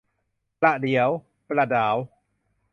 [0.61, 1.09] ประเดี๋ยว
[1.49, 1.95] ประด๋าว